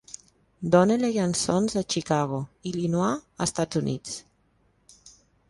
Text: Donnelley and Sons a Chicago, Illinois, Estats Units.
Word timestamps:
Donnelley 0.67 1.19
and 1.19 1.35
Sons 1.37 1.75
a 1.75 1.85
Chicago, 1.87 2.49
Illinois, 2.63 3.19
Estats 3.39 3.75
Units. 3.75 4.23